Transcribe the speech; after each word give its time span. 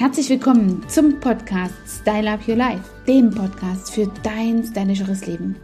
Herzlich 0.00 0.30
willkommen 0.30 0.82
zum 0.88 1.20
Podcast 1.20 1.74
Style 1.86 2.30
Up 2.30 2.48
Your 2.48 2.56
Life, 2.56 2.84
dem 3.06 3.28
Podcast 3.28 3.92
für 3.92 4.10
dein 4.22 4.64
stylischeres 4.64 5.26
Leben. 5.26 5.56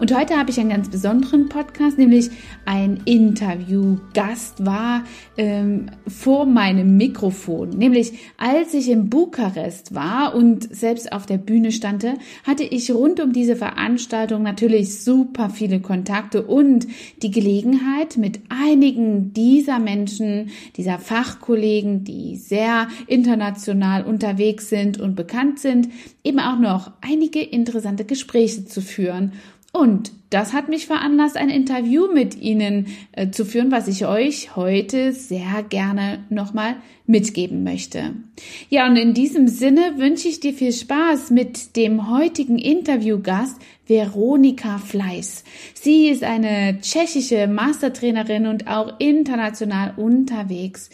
Und 0.00 0.14
heute 0.14 0.36
habe 0.36 0.50
ich 0.50 0.58
einen 0.58 0.70
ganz 0.70 0.88
besonderen 0.88 1.48
Podcast, 1.48 1.98
nämlich 1.98 2.30
ein 2.64 3.00
Interview. 3.04 3.98
Gast 4.12 4.64
war 4.64 5.04
ähm, 5.36 5.86
vor 6.06 6.46
meinem 6.46 6.96
Mikrofon. 6.96 7.70
Nämlich 7.70 8.12
als 8.36 8.74
ich 8.74 8.88
in 8.88 9.08
Bukarest 9.10 9.94
war 9.94 10.34
und 10.34 10.74
selbst 10.74 11.12
auf 11.12 11.26
der 11.26 11.38
Bühne 11.38 11.72
stande, 11.72 12.14
hatte 12.44 12.64
ich 12.64 12.90
rund 12.90 13.20
um 13.20 13.32
diese 13.32 13.56
Veranstaltung 13.56 14.42
natürlich 14.42 15.02
super 15.02 15.50
viele 15.50 15.80
Kontakte 15.80 16.42
und 16.42 16.86
die 17.22 17.30
Gelegenheit, 17.30 18.16
mit 18.16 18.40
einigen 18.48 19.32
dieser 19.32 19.78
Menschen, 19.78 20.50
dieser 20.76 20.98
Fachkollegen, 20.98 22.04
die 22.04 22.36
sehr 22.36 22.88
international 23.06 24.04
unterwegs 24.04 24.68
sind 24.68 25.00
und 25.00 25.14
bekannt 25.14 25.58
sind, 25.58 25.88
eben 26.22 26.40
auch 26.40 26.58
noch 26.58 26.92
einige 27.00 27.40
interessante 27.40 28.04
Gespräche 28.04 28.64
zu 28.64 28.80
führen. 28.80 29.32
Und 29.74 30.12
das 30.30 30.52
hat 30.52 30.68
mich 30.68 30.86
veranlasst, 30.86 31.36
ein 31.36 31.50
Interview 31.50 32.06
mit 32.06 32.40
Ihnen 32.40 32.86
äh, 33.10 33.30
zu 33.30 33.44
führen, 33.44 33.72
was 33.72 33.88
ich 33.88 34.06
euch 34.06 34.54
heute 34.54 35.12
sehr 35.12 35.64
gerne 35.68 36.24
nochmal 36.30 36.76
mitgeben 37.06 37.64
möchte. 37.64 38.14
Ja, 38.70 38.86
und 38.86 38.94
in 38.94 39.14
diesem 39.14 39.48
Sinne 39.48 39.94
wünsche 39.96 40.28
ich 40.28 40.38
dir 40.38 40.54
viel 40.54 40.72
Spaß 40.72 41.32
mit 41.32 41.74
dem 41.74 42.08
heutigen 42.08 42.56
Interviewgast 42.56 43.56
Veronika 43.88 44.78
Fleiß. 44.78 45.42
Sie 45.74 46.06
ist 46.06 46.22
eine 46.22 46.78
tschechische 46.80 47.48
Mastertrainerin 47.48 48.46
und 48.46 48.68
auch 48.68 49.00
international 49.00 49.94
unterwegs. 49.96 50.88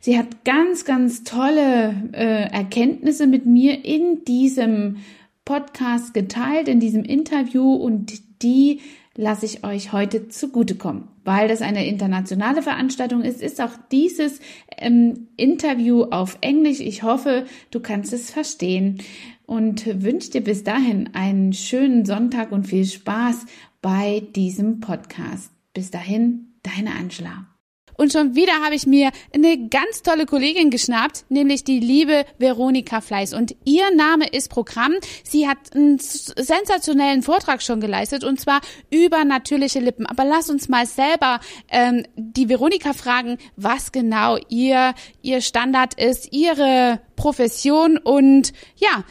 Sie 0.00 0.18
hat 0.18 0.44
ganz, 0.44 0.84
ganz 0.84 1.22
tolle 1.22 1.94
äh, 2.12 2.50
Erkenntnisse 2.50 3.28
mit 3.28 3.46
mir 3.46 3.84
in 3.84 4.24
diesem 4.24 4.96
Podcast 5.44 6.14
geteilt, 6.14 6.68
in 6.68 6.80
diesem 6.80 7.04
Interview 7.04 7.74
und 7.74 8.42
die 8.42 8.80
lasse 9.16 9.46
ich 9.46 9.64
euch 9.64 9.92
heute 9.92 10.28
zugutekommen. 10.28 11.08
Weil 11.24 11.48
das 11.48 11.62
eine 11.62 11.86
internationale 11.86 12.62
Veranstaltung 12.62 13.22
ist, 13.22 13.40
ist 13.40 13.60
auch 13.60 13.72
dieses 13.90 14.40
ähm, 14.76 15.28
Interview 15.36 16.04
auf 16.04 16.38
Englisch. 16.40 16.80
Ich 16.80 17.02
hoffe, 17.02 17.46
du 17.70 17.80
kannst 17.80 18.12
es 18.12 18.30
verstehen 18.30 18.98
und 19.46 20.02
wünsche 20.02 20.30
dir 20.30 20.42
bis 20.42 20.64
dahin 20.64 21.10
einen 21.14 21.52
schönen 21.52 22.04
Sonntag 22.04 22.52
und 22.52 22.66
viel 22.66 22.84
Spaß 22.84 23.46
bei 23.80 24.22
diesem 24.34 24.80
Podcast. 24.80 25.50
Bis 25.72 25.90
dahin, 25.90 26.54
deine 26.62 26.92
Angela. 26.92 27.53
Und 27.96 28.12
schon 28.12 28.34
wieder 28.34 28.54
habe 28.64 28.74
ich 28.74 28.86
mir 28.86 29.10
eine 29.34 29.68
ganz 29.68 30.02
tolle 30.02 30.26
Kollegin 30.26 30.70
geschnappt, 30.70 31.24
nämlich 31.28 31.64
die 31.64 31.80
liebe 31.80 32.24
Veronika 32.38 33.00
Fleiß. 33.00 33.34
Und 33.34 33.54
ihr 33.64 33.94
Name 33.94 34.26
ist 34.28 34.50
Programm. 34.50 34.94
Sie 35.22 35.48
hat 35.48 35.58
einen 35.74 35.98
sensationellen 35.98 37.22
Vortrag 37.22 37.62
schon 37.62 37.80
geleistet 37.80 38.24
und 38.24 38.40
zwar 38.40 38.60
über 38.90 39.24
natürliche 39.24 39.80
Lippen. 39.80 40.06
Aber 40.06 40.24
lass 40.24 40.50
uns 40.50 40.68
mal 40.68 40.86
selber 40.86 41.40
ähm, 41.70 42.04
die 42.16 42.48
Veronika 42.48 42.92
fragen, 42.92 43.38
was 43.56 43.92
genau 43.92 44.38
ihr, 44.48 44.94
ihr 45.22 45.40
Standard 45.40 45.94
ist, 45.94 46.32
ihre 46.32 47.00
Profession 47.16 47.98
und 47.98 48.52
ja, 48.76 49.04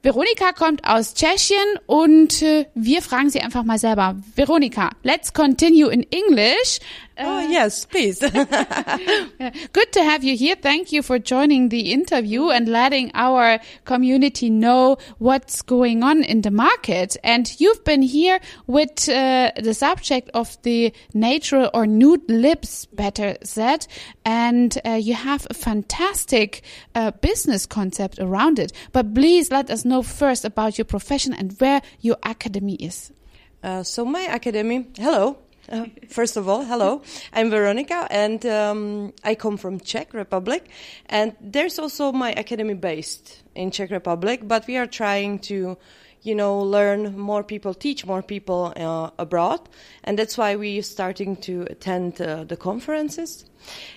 Veronika 0.00 0.52
kommt 0.52 0.86
aus 0.86 1.14
Tschechien 1.14 1.58
und 1.86 2.40
äh, 2.42 2.66
wir 2.74 3.02
fragen 3.02 3.30
sie 3.30 3.40
einfach 3.40 3.64
mal 3.64 3.78
selber. 3.78 4.16
Veronika, 4.36 4.90
let's 5.02 5.32
continue 5.32 5.90
in 5.90 6.06
English. 6.12 6.78
Oh, 7.20 7.38
uh, 7.38 7.48
yes, 7.48 7.84
please. 7.84 8.20
Good 9.72 9.92
to 9.92 10.02
have 10.04 10.22
you 10.22 10.36
here. 10.36 10.54
Thank 10.54 10.92
you 10.92 11.02
for 11.02 11.18
joining 11.18 11.68
the 11.68 11.92
interview 11.92 12.50
and 12.50 12.68
letting 12.68 13.10
our 13.14 13.58
community 13.84 14.50
know 14.50 14.98
what's 15.18 15.62
going 15.62 16.04
on 16.04 16.22
in 16.22 16.42
the 16.42 16.52
market. 16.52 17.16
And 17.24 17.52
you've 17.60 17.82
been 17.84 18.02
here 18.02 18.38
with 18.68 19.08
uh, 19.08 19.50
the 19.60 19.74
subject 19.74 20.30
of 20.32 20.60
the 20.62 20.92
natural 21.12 21.70
or 21.74 21.86
nude 21.86 22.28
lips, 22.30 22.86
better 22.86 23.36
said. 23.42 23.88
And 24.24 24.78
uh, 24.84 24.92
you 24.92 25.14
have 25.14 25.46
a 25.50 25.54
fantastic 25.54 26.62
uh, 26.94 27.10
business 27.10 27.66
concept 27.66 28.20
around 28.20 28.60
it. 28.60 28.72
But 28.92 29.12
please 29.12 29.50
let 29.50 29.70
us 29.70 29.84
know 29.84 30.02
first 30.02 30.44
about 30.44 30.78
your 30.78 30.84
profession 30.84 31.32
and 31.32 31.52
where 31.58 31.82
your 32.00 32.16
academy 32.22 32.74
is. 32.74 33.12
Uh, 33.60 33.82
so 33.82 34.04
my 34.04 34.20
academy, 34.20 34.86
hello. 34.96 35.38
Uh, 35.70 35.84
first 36.08 36.38
of 36.38 36.48
all, 36.48 36.64
hello. 36.64 37.02
I'm 37.34 37.50
Veronica, 37.50 38.06
and 38.10 38.44
um, 38.46 39.12
I 39.22 39.34
come 39.34 39.58
from 39.58 39.80
Czech 39.80 40.14
Republic. 40.14 40.66
And 41.06 41.36
there's 41.42 41.78
also 41.78 42.10
my 42.10 42.32
academy 42.32 42.72
based 42.72 43.42
in 43.54 43.70
Czech 43.70 43.90
Republic, 43.90 44.40
but 44.44 44.66
we 44.66 44.78
are 44.78 44.86
trying 44.86 45.40
to, 45.40 45.76
you 46.22 46.34
know, 46.34 46.58
learn 46.58 47.18
more 47.18 47.42
people, 47.44 47.74
teach 47.74 48.06
more 48.06 48.22
people 48.22 48.72
uh, 48.76 49.10
abroad, 49.18 49.60
and 50.04 50.18
that's 50.18 50.38
why 50.38 50.56
we're 50.56 50.82
starting 50.82 51.36
to 51.36 51.66
attend 51.68 52.18
uh, 52.22 52.44
the 52.44 52.56
conferences. 52.56 53.44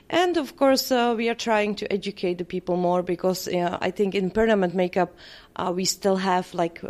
And 0.09 0.35
of 0.35 0.57
course, 0.57 0.91
uh, 0.91 1.13
we 1.15 1.29
are 1.29 1.35
trying 1.35 1.75
to 1.75 1.93
educate 1.93 2.37
the 2.37 2.43
people 2.43 2.75
more 2.75 3.01
because 3.01 3.47
uh, 3.47 3.77
I 3.79 3.91
think 3.91 4.13
in 4.13 4.29
permanent 4.29 4.75
makeup 4.75 5.15
uh, 5.55 5.71
we 5.73 5.85
still 5.85 6.17
have 6.17 6.53
like 6.53 6.83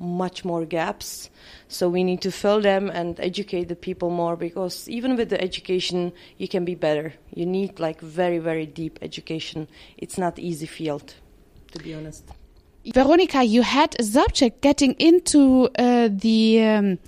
much 0.00 0.44
more 0.44 0.64
gaps. 0.64 1.30
So 1.68 1.88
we 1.88 2.02
need 2.02 2.22
to 2.22 2.32
fill 2.32 2.60
them 2.60 2.90
and 2.90 3.20
educate 3.20 3.68
the 3.68 3.76
people 3.76 4.10
more 4.10 4.34
because 4.34 4.88
even 4.88 5.16
with 5.16 5.28
the 5.28 5.40
education, 5.40 6.12
you 6.38 6.48
can 6.48 6.64
be 6.64 6.74
better. 6.74 7.14
You 7.34 7.46
need 7.46 7.78
like 7.78 8.00
very, 8.00 8.38
very 8.38 8.66
deep 8.66 8.98
education. 9.02 9.68
It's 9.98 10.18
not 10.18 10.38
easy 10.38 10.66
field, 10.66 11.14
to 11.72 11.78
be 11.78 11.94
honest. 11.94 12.24
Veronica, 12.94 13.44
you 13.44 13.62
had 13.62 13.94
a 13.98 14.02
subject 14.02 14.62
getting 14.62 14.94
into 14.94 15.68
uh, 15.78 16.08
the 16.10 16.64
um, 16.64 16.98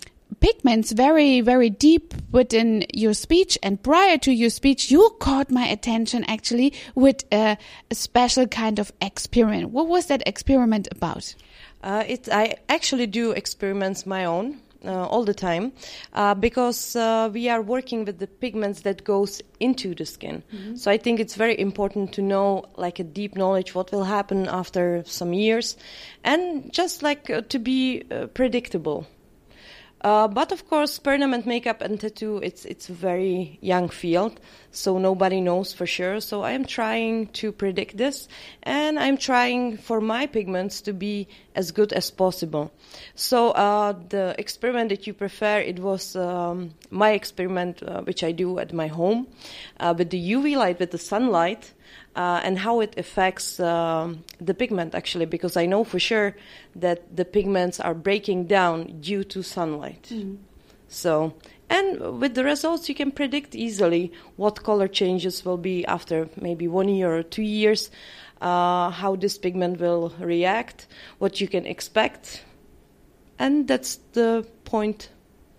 pigments 0.41 0.93
very, 0.93 1.41
very 1.41 1.71
deep 1.71 2.13
within 2.31 2.85
your 2.93 3.15
speech. 3.15 3.59
And 3.63 3.83
prior 3.83 4.19
to 4.19 4.33
your 4.33 4.51
speech, 4.51 4.91
you 4.91 5.17
caught 5.19 5.51
my 5.51 5.67
attention 5.67 6.25
actually 6.25 6.75
with 6.95 7.25
a, 7.33 7.57
a 7.91 7.95
special 7.95 8.47
kind 8.47 8.79
of 8.79 8.93
experiment. 9.01 9.71
What 9.71 9.89
was 9.89 10.07
that 10.07 10.23
experiment 10.27 10.89
about? 10.91 11.35
Uh, 11.83 12.05
it, 12.07 12.29
I 12.31 12.57
actually 12.69 13.07
do 13.07 13.33
experiments 13.33 14.07
my 14.07 14.25
own. 14.25 14.61
Uh, 14.85 15.07
all 15.07 15.23
the 15.25 15.33
time 15.33 15.71
uh, 16.13 16.35
because 16.35 16.97
uh, 16.97 17.31
we 17.33 17.49
are 17.49 17.63
working 17.63 18.05
with 18.05 18.19
the 18.19 18.27
pigments 18.27 18.81
that 18.81 19.05
goes 19.05 19.41
into 19.61 19.95
the 19.95 20.05
skin 20.05 20.43
mm-hmm. 20.53 20.75
so 20.75 20.91
i 20.91 20.99
think 20.99 21.21
it's 21.21 21.37
very 21.37 21.57
important 21.61 22.13
to 22.13 22.21
know 22.21 22.65
like 22.77 22.99
a 22.99 23.05
deep 23.05 23.37
knowledge 23.37 23.77
what 23.77 23.93
will 23.93 24.03
happen 24.03 24.49
after 24.49 25.05
some 25.07 25.33
years 25.33 25.77
and 26.25 26.73
just 26.73 27.01
like 27.01 27.31
uh, 27.31 27.43
to 27.43 27.61
be 27.61 28.03
uh, 28.11 28.27
predictable 28.35 29.07
uh, 30.03 30.27
but 30.27 30.51
of 30.51 30.69
course, 30.69 30.99
permanent 30.99 31.47
makeup 31.47 31.81
and 31.81 32.01
tattoo, 32.01 32.39
it's, 32.39 32.65
it's 32.65 32.89
a 32.89 32.93
very 32.93 33.59
young 33.61 33.89
field, 33.89 34.41
so 34.73 34.99
nobody 34.99 35.41
knows 35.41 35.73
for 35.73 35.87
sure. 35.87 36.21
So 36.21 36.43
I'm 36.43 36.65
trying 36.65 37.29
to 37.29 37.53
predict 37.53 37.97
this, 37.97 38.27
and 38.63 38.99
I'm 38.99 39.17
trying 39.17 39.77
for 39.77 40.01
my 40.01 40.27
pigments 40.27 40.81
to 40.83 40.93
be 40.93 41.29
as 41.55 41.71
good 41.71 41.93
as 41.93 42.11
possible. 42.11 42.73
So 43.15 43.51
uh, 43.51 43.95
the 44.09 44.35
experiment 44.39 44.89
that 44.89 45.07
you 45.07 45.15
prefer, 45.15 45.61
it 45.61 45.79
was 45.79 46.17
um, 46.17 46.75
my 46.91 47.11
experiment, 47.11 47.83
uh, 47.83 48.01
which 48.03 48.25
I 48.25 48.33
do 48.33 48.59
at 48.59 48.73
my 48.73 48.89
home, 48.89 49.29
uh, 49.79 49.95
with 49.97 50.11
the 50.11 50.33
UV 50.33 50.57
light, 50.57 50.81
with 50.81 50.91
the 50.91 50.99
sunlight 50.99 51.73
uh, 52.15 52.41
and 52.43 52.59
how 52.59 52.81
it 52.81 52.99
affects 52.99 53.59
uh, 53.61 54.13
the 54.41 54.55
pigment 54.55 54.95
actually 54.95 55.27
because 55.27 55.57
i 55.57 55.67
know 55.67 55.85
for 55.85 55.99
sure 55.99 56.37
that 56.77 57.17
the 57.17 57.25
pigments 57.25 57.81
are 57.81 57.95
breaking 57.95 58.47
down 58.47 59.01
due 59.01 59.25
to 59.25 59.43
sunlight 59.43 60.09
mm. 60.13 60.37
so 60.89 61.35
and 61.73 62.21
with 62.21 62.35
the 62.35 62.45
results 62.45 62.89
you 62.89 62.95
can 62.95 63.11
predict 63.11 63.55
easily 63.55 64.13
what 64.37 64.63
color 64.63 64.87
changes 64.87 65.43
will 65.45 65.57
be 65.57 65.87
after 65.87 66.29
maybe 66.39 66.69
one 66.69 66.89
year 66.89 67.17
or 67.17 67.23
two 67.23 67.43
years 67.43 67.91
uh, 68.43 68.91
how 68.91 69.17
this 69.17 69.39
pigment 69.39 69.81
will 69.81 70.13
react 70.19 70.87
what 71.19 71.41
you 71.41 71.49
can 71.49 71.65
expect. 71.65 72.45
And 73.39 73.67
that's 73.67 73.97
the 74.13 74.47
point 74.65 75.09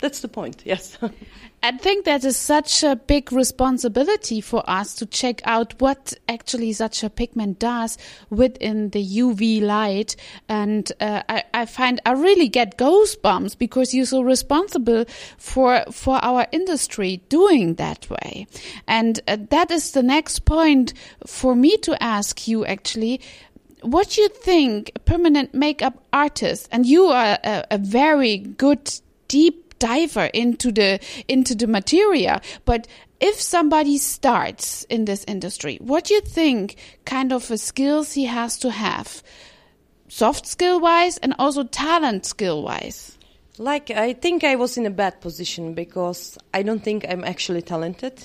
that's 0.03 0.19
the 0.19 0.27
point, 0.27 0.63
yes. 0.65 0.97
I 1.63 1.71
think 1.71 2.03
that 2.03 2.25
is 2.25 2.35
such 2.35 2.83
a 2.83 2.97
big 2.97 3.31
responsibility 3.31 4.41
for 4.41 4.61
us 4.69 4.95
to 4.95 5.05
check 5.05 5.39
out 5.45 5.79
what 5.79 6.13
actually 6.27 6.73
such 6.73 7.05
a 7.05 7.09
pigment 7.09 7.57
does 7.57 7.97
within 8.29 8.89
the 8.89 9.01
UV 9.01 9.61
light. 9.61 10.17
And 10.50 10.91
uh, 11.00 11.23
I, 11.29 11.44
I, 11.53 11.65
find 11.67 12.01
I 12.05 12.11
really 12.11 12.50
get 12.50 12.77
goosebumps 12.77 13.57
because 13.57 13.94
you're 13.94 14.05
so 14.05 14.23
responsible 14.23 15.05
for 15.38 15.85
for 15.89 16.17
our 16.17 16.47
industry 16.51 17.21
doing 17.29 17.75
that 17.75 18.09
way. 18.09 18.45
And 18.89 19.21
uh, 19.25 19.38
that 19.51 19.71
is 19.71 19.91
the 19.91 20.03
next 20.03 20.39
point 20.44 20.94
for 21.25 21.56
me 21.56 21.77
to 21.77 22.03
ask 22.03 22.45
you 22.45 22.65
actually 22.65 23.21
what 23.79 24.17
you 24.17 24.27
think 24.27 24.91
a 24.97 24.99
permanent 24.99 25.53
makeup 25.53 26.03
artist 26.11 26.67
and 26.73 26.85
you 26.85 27.06
are 27.06 27.39
a, 27.41 27.65
a 27.71 27.77
very 27.77 28.38
good 28.38 28.91
deep 29.33 29.62
diver 29.83 30.27
into 30.33 30.71
the 30.71 30.91
into 31.27 31.53
the 31.56 31.68
materia 31.68 32.39
but 32.65 32.88
if 33.24 33.39
somebody 33.39 33.97
starts 33.97 34.83
in 34.89 35.06
this 35.06 35.24
industry, 35.30 35.77
what 35.81 36.03
do 36.03 36.13
you 36.13 36.19
think 36.19 36.75
kind 37.06 37.31
of 37.31 37.44
skills 37.57 38.12
he 38.12 38.25
has 38.25 38.59
to 38.59 38.69
have? 38.69 39.24
Soft 40.09 40.45
skill 40.45 40.81
wise 40.81 41.19
and 41.19 41.33
also 41.39 41.63
talent 41.63 42.25
skill 42.25 42.62
wise? 42.62 43.18
Like, 43.57 43.89
I 43.91 44.12
think 44.12 44.44
I 44.44 44.56
was 44.56 44.77
in 44.77 44.85
a 44.85 44.89
bad 44.89 45.21
position 45.21 45.74
because 45.74 46.38
I 46.53 46.63
don't 46.63 46.83
think 46.83 47.06
I'm 47.07 47.24
actually 47.24 47.62
talented 47.62 48.21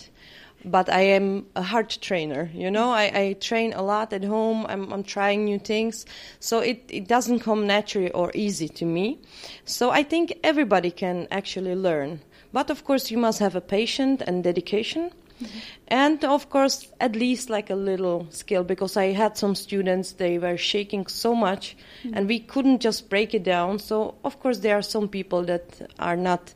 but 0.64 0.88
I 0.88 1.00
am 1.00 1.46
a 1.54 1.62
hard 1.62 1.90
trainer. 1.90 2.50
You 2.52 2.70
know, 2.70 2.90
I, 2.90 3.04
I 3.14 3.32
train 3.40 3.72
a 3.72 3.82
lot 3.82 4.12
at 4.12 4.24
home. 4.24 4.66
I'm, 4.68 4.92
I'm, 4.92 5.02
trying 5.02 5.44
new 5.44 5.58
things, 5.58 6.04
so 6.40 6.60
it, 6.60 6.84
it 6.88 7.08
doesn't 7.08 7.40
come 7.40 7.66
naturally 7.66 8.10
or 8.10 8.30
easy 8.34 8.68
to 8.68 8.84
me. 8.84 9.18
So 9.64 9.90
I 9.90 10.02
think 10.02 10.38
everybody 10.42 10.90
can 10.90 11.28
actually 11.30 11.74
learn, 11.74 12.20
but 12.52 12.70
of 12.70 12.84
course 12.84 13.10
you 13.10 13.18
must 13.18 13.38
have 13.38 13.54
a 13.54 13.60
patience 13.60 14.22
and 14.26 14.44
dedication. 14.44 15.10
Mm-hmm. 15.40 15.58
And 15.86 16.24
of 16.24 16.50
course, 16.50 16.88
at 17.00 17.14
least 17.14 17.48
like 17.48 17.70
a 17.70 17.76
little 17.76 18.26
skill, 18.30 18.64
because 18.64 18.96
I 18.96 19.12
had 19.12 19.38
some 19.38 19.54
students, 19.54 20.12
they 20.12 20.36
were 20.36 20.56
shaking 20.56 21.06
so 21.06 21.32
much, 21.32 21.76
mm-hmm. 22.02 22.14
and 22.16 22.26
we 22.26 22.40
couldn't 22.40 22.80
just 22.80 23.08
break 23.08 23.34
it 23.34 23.44
down. 23.44 23.78
So, 23.78 24.16
of 24.24 24.40
course, 24.40 24.58
there 24.58 24.76
are 24.76 24.82
some 24.82 25.08
people 25.08 25.44
that 25.44 25.92
are 26.00 26.16
not 26.16 26.52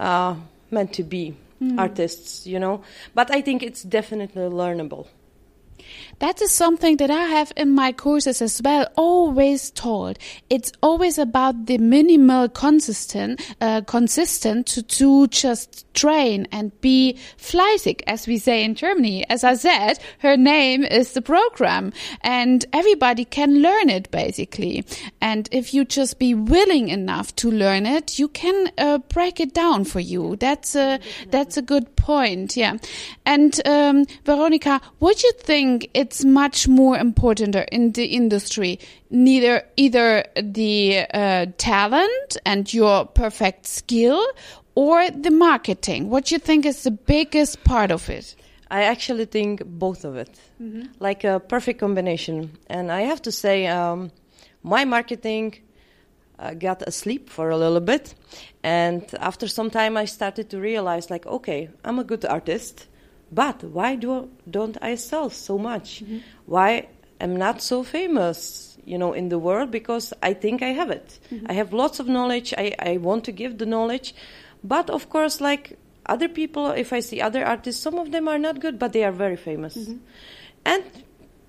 uh, 0.00 0.34
meant 0.70 0.92
to 0.94 1.04
be 1.04 1.36
mm. 1.62 1.78
artists, 1.78 2.46
you 2.46 2.58
know. 2.58 2.82
But 3.14 3.30
I 3.30 3.40
think 3.40 3.62
it's 3.62 3.82
definitely 3.82 4.42
learnable. 4.42 5.06
That 6.18 6.42
is 6.42 6.50
something 6.50 6.96
that 6.96 7.10
I 7.10 7.24
have 7.24 7.52
in 7.56 7.70
my 7.70 7.92
courses 7.92 8.42
as 8.42 8.60
well, 8.64 8.88
always 8.96 9.70
told. 9.70 10.18
It's 10.50 10.72
always 10.82 11.16
about 11.18 11.66
the 11.66 11.78
minimal 11.78 12.48
consistent, 12.48 13.40
uh, 13.60 13.82
consistent 13.82 14.66
to, 14.68 14.82
to 14.82 15.28
just 15.28 15.86
train 15.94 16.48
and 16.50 16.78
be 16.80 17.18
fleißig, 17.38 18.02
as 18.06 18.26
we 18.26 18.38
say 18.38 18.64
in 18.64 18.74
Germany. 18.74 19.28
As 19.28 19.44
I 19.44 19.54
said, 19.54 19.98
her 20.18 20.36
name 20.36 20.82
is 20.84 21.12
the 21.12 21.22
program 21.22 21.92
and 22.22 22.64
everybody 22.72 23.24
can 23.24 23.62
learn 23.62 23.88
it 23.88 24.10
basically. 24.10 24.84
And 25.20 25.48
if 25.52 25.72
you 25.72 25.84
just 25.84 26.18
be 26.18 26.34
willing 26.34 26.88
enough 26.88 27.34
to 27.36 27.50
learn 27.50 27.86
it, 27.86 28.18
you 28.18 28.28
can 28.28 28.72
uh, 28.78 28.98
break 28.98 29.38
it 29.38 29.54
down 29.54 29.84
for 29.84 30.00
you. 30.00 30.36
That's 30.36 30.74
a, 30.74 30.98
that's 31.30 31.56
a 31.56 31.62
good 31.62 31.94
point. 31.96 32.56
Yeah. 32.56 32.78
And, 33.24 33.60
um, 33.66 34.06
Veronica, 34.24 34.80
what 34.98 35.18
do 35.18 35.26
you 35.28 35.32
think 35.34 35.67
it's 35.94 36.24
much 36.24 36.68
more 36.68 36.96
important 36.96 37.56
in 37.72 37.92
the 37.92 38.06
industry? 38.06 38.78
Neither, 39.10 39.62
either 39.76 40.24
the 40.36 41.06
uh, 41.12 41.46
talent 41.58 42.36
and 42.44 42.72
your 42.72 43.06
perfect 43.06 43.66
skill 43.66 44.24
or 44.74 45.10
the 45.10 45.30
marketing? 45.30 46.10
What 46.10 46.30
you 46.30 46.38
think 46.38 46.64
is 46.64 46.82
the 46.84 46.92
biggest 46.92 47.64
part 47.64 47.90
of 47.90 48.08
it? 48.08 48.36
I 48.70 48.82
actually 48.84 49.24
think 49.24 49.62
both 49.64 50.04
of 50.04 50.16
it, 50.16 50.38
mm-hmm. 50.62 50.82
like 51.00 51.24
a 51.24 51.40
perfect 51.40 51.80
combination. 51.80 52.58
And 52.68 52.92
I 52.92 53.02
have 53.02 53.20
to 53.22 53.32
say, 53.32 53.66
um, 53.66 54.10
my 54.62 54.84
marketing 54.84 55.54
uh, 56.38 56.54
got 56.54 56.82
asleep 56.82 57.30
for 57.30 57.50
a 57.50 57.56
little 57.56 57.80
bit. 57.80 58.14
And 58.62 59.02
after 59.20 59.48
some 59.48 59.70
time, 59.70 59.96
I 59.96 60.04
started 60.04 60.50
to 60.50 60.60
realize, 60.60 61.10
like, 61.10 61.26
okay, 61.26 61.70
I'm 61.84 61.98
a 61.98 62.04
good 62.04 62.24
artist, 62.24 62.86
but 63.30 63.62
why 63.64 63.94
do 63.96 64.30
don't 64.50 64.76
I 64.82 64.94
sell 64.94 65.30
so 65.30 65.58
much? 65.58 66.02
Mm-hmm. 66.02 66.18
Why 66.46 66.88
am 67.20 67.36
not 67.36 67.60
so 67.62 67.82
famous? 67.82 68.78
You 68.84 68.96
know, 68.96 69.12
in 69.12 69.28
the 69.28 69.38
world 69.38 69.70
because 69.70 70.14
I 70.22 70.32
think 70.32 70.62
I 70.62 70.68
have 70.68 70.90
it. 70.90 71.18
Mm-hmm. 71.30 71.46
I 71.50 71.52
have 71.54 71.74
lots 71.74 72.00
of 72.00 72.08
knowledge. 72.08 72.54
I, 72.56 72.74
I 72.78 72.96
want 72.96 73.24
to 73.24 73.32
give 73.32 73.58
the 73.58 73.66
knowledge, 73.66 74.14
but 74.64 74.88
of 74.88 75.10
course, 75.10 75.42
like 75.42 75.78
other 76.06 76.28
people, 76.28 76.70
if 76.70 76.92
I 76.92 77.00
see 77.00 77.20
other 77.20 77.44
artists, 77.44 77.82
some 77.82 77.98
of 77.98 78.12
them 78.12 78.28
are 78.28 78.38
not 78.38 78.60
good, 78.60 78.78
but 78.78 78.94
they 78.94 79.04
are 79.04 79.12
very 79.12 79.36
famous. 79.36 79.76
Mm-hmm. 79.76 79.98
And 80.64 80.84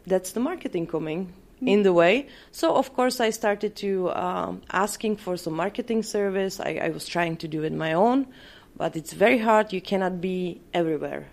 that's 0.06 0.32
the 0.32 0.42
marketing 0.42 0.88
coming 0.88 1.28
mm-hmm. 1.28 1.68
in 1.68 1.84
the 1.84 1.94
way. 1.94 2.28
So 2.52 2.76
of 2.76 2.94
course, 2.94 3.22
I 3.22 3.30
started 3.30 3.76
to 3.78 4.12
um, 4.12 4.62
asking 4.72 5.18
for 5.18 5.38
some 5.38 5.54
marketing 5.54 6.04
service. 6.04 6.60
I, 6.60 6.80
I 6.84 6.90
was 6.90 7.08
trying 7.08 7.38
to 7.38 7.48
do 7.48 7.64
it 7.64 7.72
my 7.72 7.94
own, 7.94 8.28
but 8.76 8.98
it's 8.98 9.14
very 9.14 9.38
hard. 9.38 9.72
You 9.72 9.82
cannot 9.82 10.20
be 10.20 10.62
everywhere. 10.74 11.28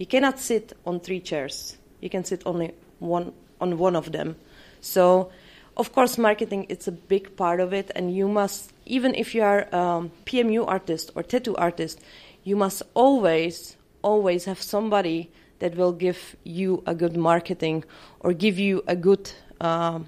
You 0.00 0.06
cannot 0.06 0.38
sit 0.38 0.72
on 0.86 1.00
three 1.00 1.20
chairs. 1.20 1.76
You 2.00 2.08
can 2.08 2.24
sit 2.24 2.40
only 2.46 2.72
one 3.00 3.34
on 3.60 3.76
one 3.76 3.94
of 3.96 4.12
them. 4.12 4.36
So 4.80 5.30
of 5.76 5.92
course, 5.92 6.16
marketing 6.16 6.64
it's 6.70 6.88
a 6.88 6.92
big 6.92 7.36
part 7.36 7.60
of 7.60 7.74
it, 7.74 7.90
and 7.94 8.16
you 8.16 8.26
must 8.26 8.72
even 8.86 9.14
if 9.14 9.34
you 9.34 9.42
are 9.42 9.68
um, 9.74 10.10
PMU 10.24 10.66
artist 10.66 11.10
or 11.14 11.22
tattoo 11.22 11.54
artist, 11.56 12.00
you 12.44 12.56
must 12.56 12.82
always 12.94 13.76
always 14.00 14.46
have 14.46 14.62
somebody 14.62 15.30
that 15.58 15.76
will 15.76 15.92
give 15.92 16.34
you 16.44 16.82
a 16.86 16.94
good 16.94 17.14
marketing 17.14 17.84
or 18.20 18.32
give 18.32 18.58
you 18.58 18.82
a 18.86 18.96
good 18.96 19.30
uh, 19.60 19.98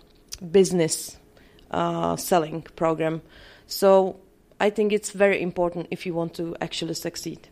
business 0.50 1.18
uh, 1.70 2.16
selling 2.16 2.62
program. 2.76 3.20
So 3.66 4.16
I 4.58 4.70
think 4.70 4.90
it's 4.90 5.10
very 5.10 5.42
important 5.42 5.88
if 5.90 6.06
you 6.06 6.14
want 6.14 6.32
to 6.36 6.56
actually 6.62 6.94
succeed 6.94 7.50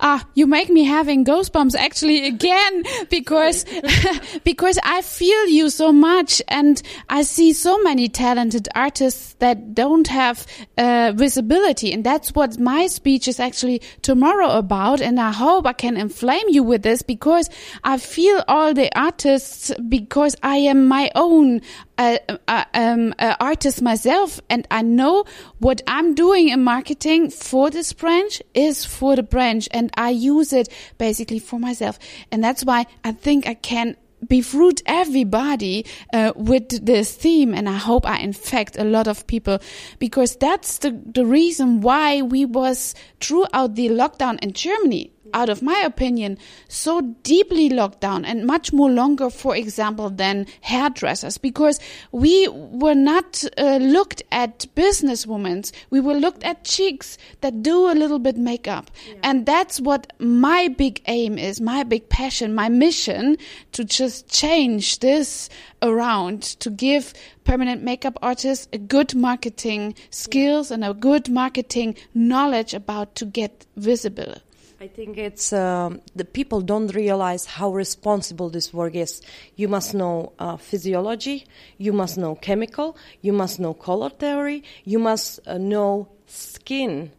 ah, 0.00 0.26
you 0.34 0.46
make 0.46 0.70
me 0.70 0.84
having 0.84 1.24
goosebumps 1.24 1.74
actually 1.76 2.26
again 2.26 2.84
because, 3.08 3.64
because 4.44 4.78
I 4.82 5.02
feel 5.02 5.46
you 5.46 5.70
so 5.70 5.92
much 5.92 6.42
and 6.48 6.80
I 7.08 7.22
see 7.22 7.52
so 7.52 7.82
many 7.82 8.08
talented 8.08 8.68
artists 8.74 9.34
that 9.34 9.74
don't 9.74 10.06
have 10.08 10.46
uh, 10.76 11.12
visibility. 11.14 11.92
And 11.92 12.04
that's 12.04 12.34
what 12.34 12.58
my 12.58 12.86
speech 12.86 13.28
is 13.28 13.40
actually 13.40 13.82
tomorrow 14.02 14.50
about. 14.50 15.00
And 15.00 15.20
I 15.20 15.32
hope 15.32 15.66
I 15.66 15.72
can 15.72 15.96
inflame 15.96 16.48
you 16.48 16.62
with 16.62 16.82
this 16.82 17.02
because 17.02 17.48
I 17.84 17.98
feel 17.98 18.42
all 18.48 18.74
the 18.74 18.90
artists 18.98 19.72
because 19.88 20.36
I 20.42 20.56
am 20.56 20.88
my 20.88 21.10
own 21.14 21.60
uh, 22.00 22.36
uh, 22.48 22.64
um, 22.72 23.14
artist 23.18 23.82
myself, 23.82 24.40
and 24.48 24.66
I 24.70 24.80
know 24.80 25.24
what 25.58 25.82
I'm 25.86 26.14
doing 26.14 26.48
in 26.48 26.64
marketing 26.64 27.30
for 27.30 27.68
this 27.68 27.92
branch 27.92 28.42
is 28.54 28.86
for 28.86 29.16
the 29.16 29.22
branch, 29.22 29.68
and 29.70 29.90
I 29.94 30.08
use 30.08 30.54
it 30.54 30.70
basically 30.96 31.40
for 31.40 31.60
myself. 31.60 31.98
And 32.32 32.42
that's 32.42 32.64
why 32.64 32.86
I 33.04 33.12
think 33.12 33.46
I 33.46 33.52
can 33.52 33.96
befruit 34.26 34.82
everybody 34.86 35.84
uh, 36.12 36.32
with 36.36 36.84
this 36.84 37.14
theme 37.16 37.54
and 37.54 37.66
i 37.70 37.76
hope 37.78 38.06
i 38.06 38.18
infect 38.18 38.76
a 38.76 38.84
lot 38.84 39.08
of 39.08 39.26
people 39.26 39.58
because 39.98 40.36
that's 40.36 40.76
the, 40.78 40.90
the 40.90 41.24
reason 41.24 41.80
why 41.80 42.20
we 42.20 42.44
was 42.44 42.94
throughout 43.20 43.76
the 43.76 43.88
lockdown 43.88 44.38
in 44.40 44.52
germany 44.52 45.10
out 45.34 45.48
of 45.48 45.62
my 45.62 45.80
opinion, 45.84 46.38
so 46.68 47.00
deeply 47.22 47.68
locked 47.68 48.00
down 48.00 48.24
and 48.24 48.46
much 48.46 48.72
more 48.72 48.90
longer, 48.90 49.30
for 49.30 49.56
example, 49.56 50.10
than 50.10 50.46
hairdressers, 50.60 51.38
because 51.38 51.78
we 52.12 52.48
were 52.48 52.94
not 52.94 53.44
uh, 53.58 53.76
looked 53.76 54.22
at 54.32 54.66
businesswomen. 54.74 55.70
We 55.90 56.00
were 56.00 56.14
looked 56.14 56.44
at 56.44 56.64
chicks 56.64 57.18
that 57.40 57.62
do 57.62 57.90
a 57.90 57.94
little 57.94 58.18
bit 58.18 58.36
makeup. 58.36 58.90
Yeah. 59.06 59.14
And 59.22 59.46
that's 59.46 59.80
what 59.80 60.12
my 60.18 60.68
big 60.68 61.02
aim 61.06 61.38
is, 61.38 61.60
my 61.60 61.82
big 61.82 62.08
passion, 62.08 62.54
my 62.54 62.68
mission 62.68 63.36
to 63.72 63.84
just 63.84 64.28
change 64.28 65.00
this 65.00 65.48
around, 65.82 66.42
to 66.42 66.70
give 66.70 67.14
permanent 67.44 67.82
makeup 67.82 68.18
artists 68.22 68.68
a 68.72 68.78
good 68.78 69.14
marketing 69.14 69.94
skills 70.10 70.70
yeah. 70.70 70.74
and 70.74 70.84
a 70.84 70.94
good 70.94 71.28
marketing 71.28 71.96
knowledge 72.14 72.74
about 72.74 73.14
to 73.16 73.24
get 73.24 73.66
visible. 73.76 74.34
I 74.82 74.88
think 74.88 75.18
it's 75.18 75.52
um, 75.52 76.00
the 76.16 76.24
people 76.24 76.62
don't 76.62 76.94
realize 76.94 77.44
how 77.44 77.70
responsible 77.70 78.48
this 78.48 78.72
work 78.72 78.94
is. 78.94 79.20
You 79.54 79.68
must 79.68 79.92
know 79.92 80.32
uh, 80.38 80.56
physiology, 80.56 81.46
you 81.76 81.92
must 81.92 82.16
know 82.16 82.34
chemical, 82.36 82.96
you 83.20 83.34
must 83.34 83.60
know 83.60 83.74
color 83.74 84.08
theory, 84.08 84.64
you 84.84 84.98
must 84.98 85.38
uh, 85.46 85.58
know 85.58 86.08
skin 86.26 87.12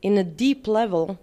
in 0.00 0.16
a 0.16 0.22
deep 0.22 0.68
level 0.68 1.18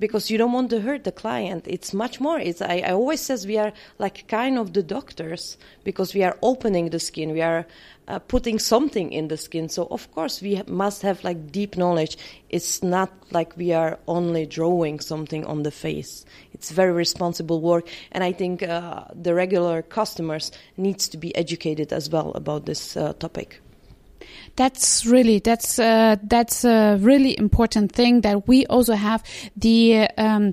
because 0.00 0.30
you 0.30 0.38
don't 0.38 0.52
want 0.52 0.70
to 0.70 0.80
hurt 0.80 1.04
the 1.04 1.12
client. 1.12 1.64
It's 1.68 1.94
much 1.94 2.20
more. 2.20 2.40
It's 2.40 2.62
I, 2.62 2.82
I 2.86 2.92
always 2.92 3.20
says 3.20 3.46
we 3.46 3.58
are 3.58 3.72
like 3.98 4.26
kind 4.26 4.58
of 4.58 4.72
the 4.72 4.82
doctors 4.82 5.58
because 5.84 6.14
we 6.14 6.24
are 6.24 6.36
opening 6.42 6.88
the 6.88 6.98
skin. 6.98 7.32
We 7.32 7.42
are 7.42 7.66
uh, 8.08 8.18
putting 8.18 8.58
something 8.58 9.12
in 9.12 9.28
the 9.28 9.36
skin. 9.36 9.68
So 9.68 9.86
of 9.90 10.10
course 10.12 10.40
we 10.40 10.62
must 10.66 11.02
have 11.02 11.22
like 11.22 11.52
deep 11.52 11.76
knowledge. 11.76 12.16
It's 12.48 12.82
not 12.82 13.12
like 13.30 13.56
we 13.56 13.72
are 13.72 13.98
only 14.08 14.46
drawing 14.46 15.00
something 15.00 15.44
on 15.44 15.62
the 15.62 15.70
face. 15.70 16.24
It's 16.54 16.70
very 16.70 16.92
responsible 16.92 17.60
work, 17.60 17.86
and 18.10 18.24
I 18.24 18.32
think 18.32 18.62
uh, 18.62 19.04
the 19.14 19.34
regular 19.34 19.82
customers 19.82 20.50
needs 20.76 21.08
to 21.10 21.18
be 21.18 21.36
educated 21.36 21.92
as 21.92 22.10
well 22.10 22.32
about 22.34 22.66
this 22.66 22.96
uh, 22.96 23.12
topic. 23.12 23.60
That's 24.56 25.06
really 25.06 25.38
that's 25.38 25.78
uh, 25.78 26.16
that's 26.22 26.64
a 26.64 26.96
really 27.00 27.38
important 27.38 27.92
thing 27.92 28.22
that 28.22 28.46
we 28.46 28.66
also 28.66 28.94
have 28.94 29.22
the 29.56 30.08
um, 30.18 30.52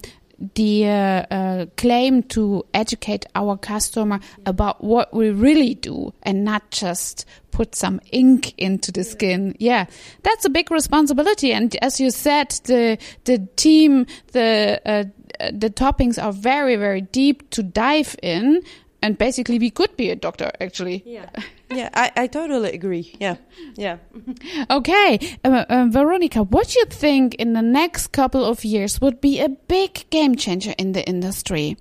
the 0.55 0.87
uh, 0.87 0.89
uh, 0.89 1.65
claim 1.77 2.21
to 2.21 2.63
educate 2.73 3.25
our 3.33 3.57
customer 3.57 4.19
about 4.45 4.83
what 4.83 5.13
we 5.13 5.31
really 5.31 5.73
do 5.73 6.13
and 6.23 6.43
not 6.43 6.69
just 6.69 7.25
put 7.51 7.73
some 7.73 7.99
ink 8.11 8.53
into 8.57 8.91
the 8.91 9.03
skin. 9.03 9.55
Yeah, 9.59 9.85
that's 10.21 10.45
a 10.45 10.49
big 10.49 10.69
responsibility. 10.69 11.51
And 11.53 11.75
as 11.81 11.99
you 11.99 12.11
said, 12.11 12.49
the 12.65 12.99
the 13.25 13.39
team, 13.55 14.05
the 14.31 14.79
uh, 14.85 15.03
the 15.51 15.69
topics 15.69 16.17
are 16.17 16.33
very, 16.33 16.75
very 16.75 17.01
deep 17.01 17.49
to 17.51 17.63
dive 17.63 18.15
in. 18.21 18.61
And 19.01 19.17
basically, 19.17 19.59
we 19.59 19.69
could 19.69 19.95
be 19.95 20.09
a 20.09 20.15
doctor, 20.15 20.51
actually. 20.59 21.03
Yeah, 21.05 21.29
yeah, 21.69 21.89
I, 21.93 22.11
I 22.15 22.27
totally 22.27 22.71
agree. 22.71 23.15
Yeah, 23.19 23.37
yeah. 23.75 23.97
okay, 24.69 25.19
uh, 25.43 25.65
uh, 25.69 25.87
Veronica, 25.89 26.43
what 26.43 26.69
do 26.69 26.79
you 26.79 26.85
think 26.85 27.35
in 27.35 27.53
the 27.53 27.61
next 27.61 28.07
couple 28.07 28.45
of 28.45 28.63
years 28.63 29.01
would 29.01 29.19
be 29.19 29.39
a 29.39 29.49
big 29.49 30.09
game 30.09 30.35
changer 30.35 30.73
in 30.77 30.93
the 30.93 31.03
industry? 31.05 31.77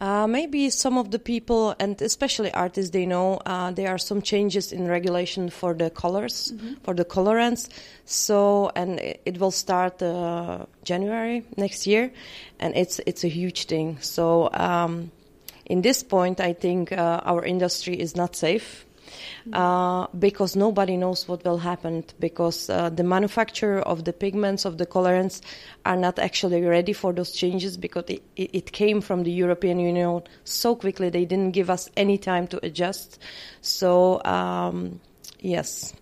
Uh, 0.00 0.26
maybe 0.26 0.68
some 0.70 0.98
of 0.98 1.12
the 1.12 1.18
people, 1.18 1.74
and 1.78 2.00
especially 2.02 2.52
artists, 2.52 2.90
they 2.90 3.06
know 3.06 3.40
uh, 3.46 3.70
there 3.70 3.88
are 3.88 3.98
some 3.98 4.20
changes 4.20 4.72
in 4.72 4.86
regulation 4.88 5.48
for 5.48 5.72
the 5.72 5.88
colors, 5.88 6.52
mm-hmm. 6.52 6.74
for 6.82 6.94
the 6.94 7.04
colorants. 7.04 7.68
So, 8.04 8.70
and 8.74 8.98
it, 8.98 9.22
it 9.24 9.38
will 9.38 9.52
start 9.52 10.02
uh, 10.02 10.66
January 10.82 11.44
next 11.56 11.86
year, 11.86 12.12
and 12.58 12.76
it's 12.76 13.00
it's 13.06 13.24
a 13.24 13.28
huge 13.28 13.66
thing. 13.66 13.98
So, 14.00 14.50
um, 14.52 15.12
in 15.64 15.80
this 15.80 16.02
point, 16.02 16.40
I 16.40 16.52
think 16.52 16.92
uh, 16.92 17.20
our 17.24 17.44
industry 17.44 17.98
is 17.98 18.16
not 18.16 18.36
safe 18.36 18.83
uh, 19.52 20.06
because 20.18 20.56
nobody 20.56 20.96
knows 20.96 21.28
what 21.28 21.44
will 21.44 21.58
happen 21.58 22.04
because 22.18 22.70
uh, 22.70 22.88
the 22.88 23.04
manufacturer 23.04 23.80
of 23.80 24.04
the 24.04 24.12
pigments 24.12 24.64
of 24.64 24.78
the 24.78 24.86
colorants 24.86 25.42
are 25.84 25.96
not 25.96 26.18
actually 26.18 26.62
ready 26.62 26.92
for 26.92 27.12
those 27.12 27.30
changes 27.32 27.76
because 27.76 28.04
it, 28.08 28.22
it 28.36 28.72
came 28.72 29.00
from 29.00 29.22
the 29.22 29.30
European 29.30 29.78
Union 29.78 30.22
so 30.44 30.74
quickly 30.74 31.10
they 31.10 31.24
didn't 31.24 31.50
give 31.50 31.68
us 31.68 31.90
any 31.96 32.16
time 32.16 32.46
to 32.46 32.64
adjust. 32.64 33.18
So 33.60 34.22
um, 34.24 35.00
yes, 35.40 35.92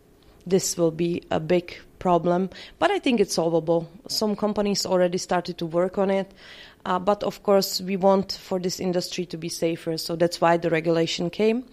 this 0.46 0.76
will 0.76 0.92
be 0.92 1.22
a 1.30 1.40
big 1.40 1.76
problem, 1.98 2.50
but 2.78 2.90
I 2.90 2.98
think 2.98 3.20
it's 3.20 3.34
solvable. 3.34 3.88
Some 4.08 4.36
companies 4.36 4.86
already 4.86 5.18
started 5.18 5.58
to 5.58 5.66
work 5.66 5.98
on 5.98 6.10
it. 6.10 6.32
Uh, 6.84 6.98
but 6.98 7.22
of 7.22 7.44
course, 7.44 7.80
we 7.80 7.96
want 7.96 8.32
for 8.32 8.58
this 8.58 8.80
industry 8.80 9.24
to 9.26 9.36
be 9.36 9.48
safer, 9.48 9.96
so 9.96 10.16
that's 10.16 10.40
why 10.40 10.56
the 10.56 10.68
regulation 10.68 11.30
came 11.30 11.64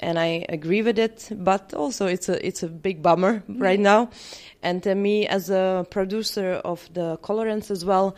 and 0.00 0.18
I 0.18 0.46
agree 0.48 0.82
with 0.82 0.98
it. 0.98 1.28
But 1.32 1.74
also, 1.74 2.06
it's 2.06 2.28
a 2.28 2.46
it's 2.46 2.62
a 2.62 2.68
big 2.68 3.02
bummer 3.02 3.40
mm-hmm. 3.40 3.62
right 3.62 3.80
now. 3.80 4.10
And 4.62 4.86
uh, 4.86 4.94
me, 4.94 5.26
as 5.26 5.50
a 5.50 5.86
producer 5.90 6.60
of 6.64 6.88
the 6.94 7.18
colorants 7.18 7.70
as 7.70 7.84
well, 7.84 8.16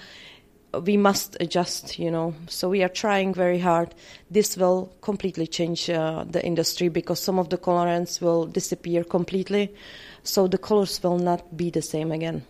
we 0.85 0.97
must 0.97 1.37
adjust. 1.41 1.99
You 1.99 2.11
know, 2.11 2.35
so 2.49 2.69
we 2.69 2.83
are 2.83 2.89
trying 2.89 3.35
very 3.35 3.59
hard. 3.59 3.95
This 4.31 4.57
will 4.57 4.93
completely 5.01 5.47
change 5.47 5.91
uh, 5.91 6.25
the 6.29 6.45
industry 6.45 6.89
because 6.89 7.21
some 7.21 7.39
of 7.39 7.49
the 7.49 7.59
colorants 7.59 8.21
will 8.21 8.47
disappear 8.47 9.05
completely. 9.05 9.75
So 10.23 10.47
the 10.47 10.59
colors 10.59 11.03
will 11.03 11.19
not 11.19 11.57
be 11.57 11.71
the 11.71 11.83
same 11.83 12.13
again, 12.13 12.45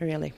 really. 0.00 0.32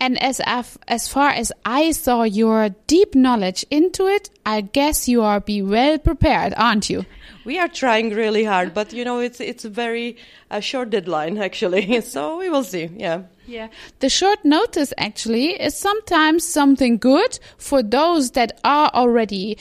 And 0.00 0.20
as 0.22 0.40
as 0.88 1.08
far 1.08 1.30
as 1.30 1.52
I 1.64 1.92
saw 1.92 2.22
your 2.22 2.70
deep 2.86 3.14
knowledge 3.14 3.64
into 3.70 4.06
it, 4.06 4.30
I 4.44 4.60
guess 4.62 5.08
you 5.08 5.22
are 5.22 5.40
be 5.40 5.62
well 5.62 5.98
prepared, 5.98 6.54
aren't 6.56 6.90
you? 6.90 7.04
We 7.44 7.58
are 7.58 7.68
trying 7.68 8.10
really 8.10 8.44
hard, 8.44 8.72
but 8.74 8.92
you 8.92 9.04
know 9.04 9.20
it's 9.20 9.40
it's 9.40 9.64
a 9.64 9.70
very 9.70 10.16
short 10.60 10.90
deadline 10.90 11.38
actually. 11.38 12.00
so 12.14 12.38
we 12.38 12.48
will 12.50 12.64
see. 12.64 12.90
Yeah. 12.96 13.22
Yeah. 13.46 13.68
The 14.00 14.08
short 14.08 14.42
notice 14.44 14.92
actually 14.96 15.60
is 15.60 15.76
sometimes 15.76 16.44
something 16.44 16.96
good 16.96 17.38
for 17.58 17.82
those 17.82 18.30
that 18.30 18.58
are 18.64 18.90
already 18.94 19.58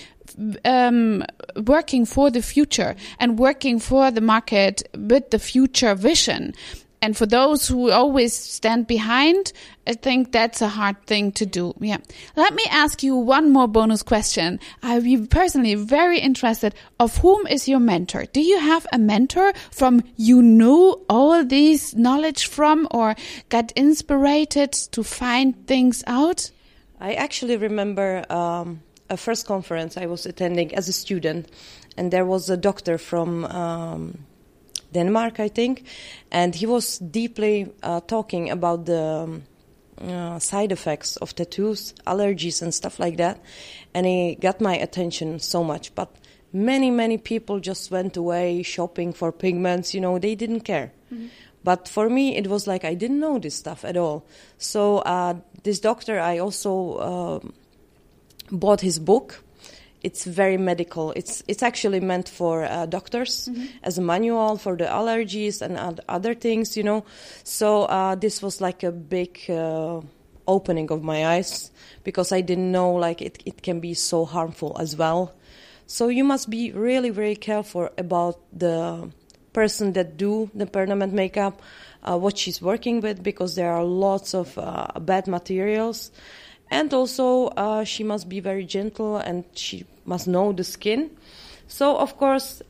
um, 0.66 1.24
working 1.66 2.06
for 2.06 2.32
the 2.32 2.42
future 2.42 2.96
and 3.20 3.38
working 3.38 3.80
for 3.80 4.12
the 4.12 4.22
market 4.22 4.84
with 4.98 5.30
the 5.32 5.40
future 5.40 5.96
vision. 5.96 6.54
And 7.04 7.18
for 7.18 7.26
those 7.26 7.68
who 7.68 7.92
always 7.92 8.34
stand 8.34 8.88
behind, 8.88 9.52
I 9.86 9.92
think 9.92 10.32
that's 10.32 10.62
a 10.62 10.70
hard 10.70 11.06
thing 11.06 11.34
to 11.34 11.46
do. 11.46 11.74
Yeah. 11.82 11.98
Let 12.38 12.56
me 12.56 12.64
ask 12.72 13.04
you 13.04 13.18
one 13.18 13.52
more 13.52 13.68
bonus 13.68 14.04
question. 14.04 14.62
Be 14.82 15.28
personally 15.28 15.76
very 15.76 16.20
interested 16.20 16.74
of 17.02 17.18
whom 17.18 17.46
is 17.48 17.68
your 17.68 17.82
mentor? 17.82 18.24
Do 18.32 18.40
you 18.40 18.58
have 18.58 18.88
a 18.94 18.98
mentor 18.98 19.52
from 19.70 20.02
you 20.16 20.42
knew 20.42 21.04
all 21.10 21.44
these 21.44 21.94
knowledge 21.94 22.48
from 22.48 22.88
or 22.90 23.16
got 23.50 23.74
inspired 23.74 24.72
to 24.72 25.04
find 25.04 25.68
things 25.68 26.06
out? 26.08 26.52
I 27.02 27.16
actually 27.16 27.58
remember 27.58 28.24
um, 28.32 28.80
a 29.10 29.18
first 29.18 29.46
conference 29.46 29.98
I 29.98 30.06
was 30.06 30.26
attending 30.26 30.74
as 30.74 30.88
a 30.88 30.94
student, 30.94 31.50
and 31.98 32.12
there 32.12 32.26
was 32.26 32.50
a 32.50 32.56
doctor 32.56 32.98
from 32.98 33.44
um, 33.44 34.20
Denmark, 34.94 35.40
I 35.40 35.50
think, 35.50 35.84
and 36.32 36.56
he 36.56 36.66
was 36.66 37.00
deeply 37.00 37.72
uh, 37.82 38.02
talking 38.02 38.50
about 38.50 38.86
the 38.86 39.04
um, 39.04 39.44
uh, 40.02 40.40
side 40.40 40.72
effects 40.72 41.18
of 41.18 41.36
tattoos, 41.36 41.94
allergies, 42.06 42.62
and 42.62 42.74
stuff 42.74 43.00
like 43.00 43.18
that, 43.18 43.40
and 43.94 44.06
he 44.06 44.36
got 44.36 44.62
my 44.62 44.76
attention 44.76 45.40
so 45.40 45.64
much. 45.64 45.94
But 45.96 46.10
many, 46.52 46.92
many 46.92 47.18
people 47.18 47.60
just 47.60 47.92
went 47.92 48.18
away 48.18 48.64
shopping 48.64 49.14
for 49.14 49.32
pigments. 49.32 49.94
You 49.94 50.02
know, 50.02 50.20
they 50.20 50.36
didn't 50.36 50.62
care. 50.62 50.92
Mm-hmm. 51.12 51.28
But 51.64 51.88
for 51.88 52.10
me, 52.10 52.36
it 52.36 52.48
was 52.48 52.68
like 52.68 52.84
I 52.84 52.94
didn't 52.94 53.20
know 53.20 53.40
this 53.40 53.56
stuff 53.56 53.86
at 53.86 53.96
all. 53.98 54.26
So 54.58 55.00
uh, 55.00 55.36
this 55.64 55.80
doctor, 55.80 56.20
I 56.20 56.40
also 56.40 56.94
uh, 56.96 57.40
bought 58.52 58.82
his 58.82 59.00
book 59.00 59.44
it's 60.04 60.26
very 60.26 60.58
medical. 60.58 61.12
It's 61.12 61.44
it's 61.48 61.64
actually 61.64 62.02
meant 62.02 62.30
for 62.30 62.66
uh, 62.66 62.86
doctors 62.86 63.48
mm-hmm. 63.48 63.66
as 63.84 63.98
a 63.98 64.02
manual 64.02 64.58
for 64.58 64.76
the 64.76 64.86
allergies 64.86 65.62
and 65.62 66.02
other 66.10 66.36
things, 66.36 66.78
you 66.78 66.84
know. 66.84 67.06
So 67.44 67.84
uh, 67.84 68.16
this 68.16 68.42
was 68.42 68.60
like 68.62 68.84
a 68.84 68.92
big 68.92 69.40
uh, 69.50 70.02
opening 70.46 70.92
of 70.92 71.04
my 71.04 71.26
eyes 71.28 71.72
because 72.04 72.32
I 72.32 72.42
didn't 72.42 72.72
know 72.72 72.92
like 72.94 73.22
it 73.22 73.42
it 73.46 73.64
can 73.64 73.80
be 73.80 73.94
so 73.94 74.26
harmful 74.26 74.76
as 74.80 74.96
well. 74.98 75.34
So 75.88 76.10
you 76.10 76.24
must 76.24 76.50
be 76.50 76.72
really 76.72 77.10
very 77.10 77.36
careful 77.36 77.90
about 77.98 78.40
the 78.52 79.10
person 79.54 79.94
that 79.94 80.18
do 80.18 80.50
the 80.56 80.66
permanent 80.66 81.14
makeup, 81.14 81.62
uh, 82.04 82.18
what 82.18 82.38
she's 82.38 82.62
working 82.62 83.02
with 83.02 83.22
because 83.24 83.56
there 83.56 83.72
are 83.72 83.84
lots 83.84 84.34
of 84.34 84.58
uh, 84.58 84.88
bad 85.00 85.28
materials 85.28 86.12
and 86.74 86.92
also 86.94 87.48
uh, 87.50 87.84
she 87.84 88.04
must 88.04 88.28
be 88.28 88.40
very 88.40 88.66
gentle 88.66 89.18
and 89.18 89.46
she 89.54 89.86
must 90.06 90.28
know 90.28 90.52
the 90.52 90.64
skin. 90.64 91.12
So, 91.68 91.96
of 91.98 92.18
course, 92.18 92.62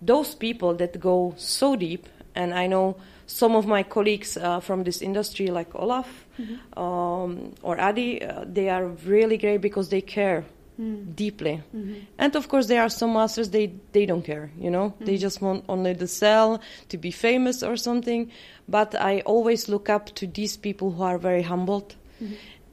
those 0.00 0.34
people 0.34 0.74
that 0.76 1.00
go 1.00 1.34
so 1.36 1.76
deep, 1.76 2.08
and 2.34 2.54
I 2.54 2.68
know 2.68 2.96
some 3.26 3.56
of 3.56 3.66
my 3.66 3.82
colleagues 3.82 4.36
uh, 4.36 4.60
from 4.60 4.84
this 4.84 5.02
industry, 5.02 5.48
like 5.48 5.74
Olaf 5.74 6.08
mm-hmm. 6.38 6.78
um, 6.78 7.54
or 7.62 7.80
Adi, 7.80 8.22
uh, 8.22 8.44
they 8.46 8.70
are 8.70 8.86
really 9.04 9.36
great 9.36 9.60
because 9.60 9.88
they 9.88 10.00
care 10.00 10.44
mm. 10.80 11.14
deeply. 11.16 11.60
Mm-hmm. 11.74 11.94
And 12.18 12.36
of 12.36 12.48
course, 12.48 12.68
there 12.68 12.82
are 12.82 12.88
some 12.88 13.12
masters 13.12 13.50
they 13.50 13.72
they 13.92 14.06
don't 14.06 14.22
care. 14.22 14.50
You 14.58 14.70
know, 14.70 14.90
mm-hmm. 14.90 15.04
they 15.04 15.16
just 15.18 15.42
want 15.42 15.64
only 15.68 15.92
the 15.92 16.06
sell 16.06 16.60
to 16.88 16.96
be 16.96 17.10
famous 17.10 17.62
or 17.62 17.76
something. 17.76 18.30
But 18.68 18.94
I 18.94 19.22
always 19.26 19.68
look 19.68 19.88
up 19.88 20.06
to 20.14 20.26
these 20.26 20.56
people 20.56 20.92
who 20.92 21.02
are 21.02 21.18
very 21.18 21.42
humbled. 21.42 21.96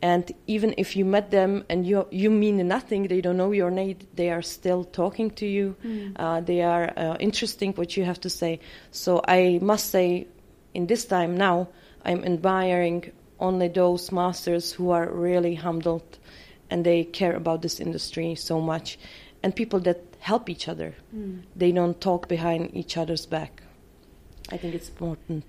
And 0.05 0.31
even 0.45 0.75
if 0.77 0.95
you 0.95 1.03
met 1.03 1.31
them 1.31 1.63
and 1.67 1.87
you 1.87 2.05
you 2.11 2.29
mean 2.29 2.67
nothing, 2.67 3.07
they 3.07 3.21
don't 3.21 3.37
know 3.37 3.53
your 3.53 3.71
name, 3.71 3.97
they 4.13 4.29
are 4.29 4.43
still 4.43 4.83
talking 4.83 5.31
to 5.31 5.45
you. 5.45 5.75
Mm. 5.83 6.11
Uh, 6.15 6.41
they 6.45 6.61
are 6.61 6.93
uh, 6.95 7.17
interesting 7.19 7.73
what 7.73 7.97
you 7.97 8.05
have 8.05 8.19
to 8.19 8.29
say. 8.29 8.59
So 8.91 9.21
I 9.27 9.59
must 9.61 9.89
say, 9.89 10.27
in 10.73 10.87
this 10.87 11.05
time 11.05 11.37
now, 11.37 11.67
I'm 12.05 12.23
admiring 12.23 13.11
only 13.39 13.69
those 13.69 14.11
masters 14.11 14.75
who 14.77 14.91
are 14.91 15.09
really 15.09 15.55
humbled 15.55 16.19
and 16.69 16.85
they 16.85 17.03
care 17.03 17.35
about 17.35 17.61
this 17.61 17.79
industry 17.79 18.35
so 18.35 18.61
much, 18.61 18.99
and 19.41 19.55
people 19.55 19.79
that 19.79 19.97
help 20.19 20.49
each 20.49 20.67
other. 20.67 20.93
Mm. 21.15 21.41
They 21.55 21.71
don't 21.71 21.99
talk 21.99 22.27
behind 22.27 22.75
each 22.75 22.97
other's 22.97 23.25
back. 23.25 23.63
I 24.53 24.57
think 24.57 24.75
it's 24.75 24.89
important. 24.89 25.43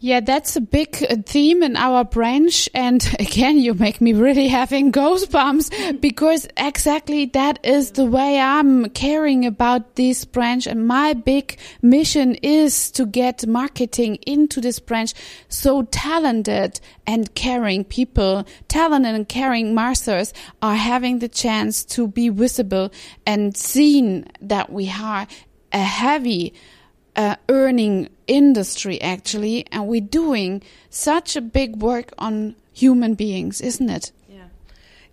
Yeah, 0.00 0.20
that's 0.20 0.54
a 0.54 0.60
big 0.60 1.04
uh, 1.10 1.16
theme 1.26 1.64
in 1.64 1.74
our 1.76 2.04
branch. 2.04 2.68
And 2.72 3.04
again, 3.18 3.58
you 3.58 3.74
make 3.74 4.00
me 4.00 4.12
really 4.12 4.46
having 4.46 4.92
goosebumps 4.98 6.00
because 6.00 6.46
exactly 6.56 7.26
that 7.26 7.58
is 7.64 7.92
the 7.92 8.04
way 8.04 8.38
I'm 8.38 8.90
caring 8.90 9.44
about 9.44 9.96
this 9.96 10.24
branch. 10.24 10.68
And 10.68 10.86
my 10.86 11.14
big 11.14 11.58
mission 11.82 12.36
is 12.36 12.92
to 12.92 13.06
get 13.06 13.46
marketing 13.46 14.16
into 14.26 14.60
this 14.60 14.78
branch. 14.78 15.14
So 15.48 15.82
talented 15.82 16.78
and 17.04 17.34
caring 17.34 17.82
people, 17.82 18.46
talented 18.68 19.16
and 19.16 19.28
caring 19.28 19.74
masters 19.74 20.32
are 20.62 20.76
having 20.76 21.18
the 21.18 21.28
chance 21.28 21.84
to 21.86 22.06
be 22.06 22.28
visible 22.28 22.92
and 23.26 23.56
seen 23.56 24.26
that 24.42 24.70
we 24.70 24.88
are 24.90 25.26
a 25.72 25.82
heavy 25.82 26.54
uh, 27.18 27.34
earning 27.48 28.08
industry 28.28 29.00
actually, 29.02 29.66
and 29.72 29.88
we're 29.88 30.00
doing 30.00 30.62
such 30.88 31.34
a 31.36 31.40
big 31.40 31.82
work 31.82 32.12
on 32.16 32.54
human 32.72 33.14
beings, 33.14 33.60
isn't 33.60 33.90
it? 33.90 34.12
Yeah, 34.30 34.46